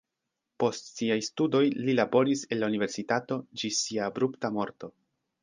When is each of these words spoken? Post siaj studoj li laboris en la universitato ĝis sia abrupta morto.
Post 0.61 0.87
siaj 0.99 1.17
studoj 1.27 1.61
li 1.89 1.95
laboris 1.99 2.41
en 2.57 2.61
la 2.63 2.71
universitato 2.73 3.39
ĝis 3.63 3.79
sia 3.85 4.09
abrupta 4.09 4.53
morto. 4.59 4.93